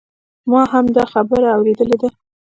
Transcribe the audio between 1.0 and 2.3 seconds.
خبره اوریدلې ده